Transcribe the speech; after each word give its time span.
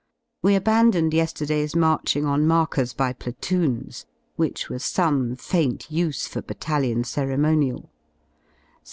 We 0.41 0.55
abandoned 0.55 1.13
ye»lerday*s 1.13 1.75
marching 1.75 2.25
on 2.25 2.47
markers 2.47 2.91
by 2.91 3.13
platoons, 3.13 4.07
which 4.35 4.67
was 4.67 4.83
some 4.83 5.35
faint 5.35 5.91
use 5.91 6.25
for 6.25 6.41
Battalion 6.41 7.03
ceremonial. 7.03 7.87